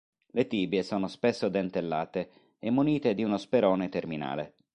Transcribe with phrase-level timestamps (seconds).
[0.31, 4.55] Le tibie sono spesso dentellate e munite di uno sperone terminale.